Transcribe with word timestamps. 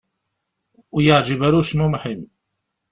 Ur 0.95 1.01
i-yeεǧib 1.01 1.41
ara 1.47 1.59
ucmumeḥ-im. 1.61 2.21